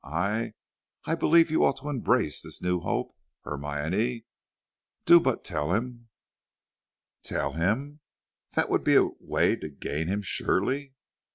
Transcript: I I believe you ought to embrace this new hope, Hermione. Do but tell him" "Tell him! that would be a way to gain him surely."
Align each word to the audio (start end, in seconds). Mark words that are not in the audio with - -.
I 0.03 0.53
I 1.05 1.13
believe 1.13 1.51
you 1.51 1.63
ought 1.63 1.77
to 1.81 1.89
embrace 1.89 2.41
this 2.41 2.59
new 2.59 2.79
hope, 2.79 3.15
Hermione. 3.43 4.25
Do 5.05 5.19
but 5.19 5.43
tell 5.43 5.73
him" 5.73 6.09
"Tell 7.23 7.53
him! 7.53 7.99
that 8.55 8.71
would 8.71 8.83
be 8.83 8.95
a 8.95 9.09
way 9.19 9.55
to 9.57 9.69
gain 9.69 10.07
him 10.07 10.23
surely." 10.23 10.95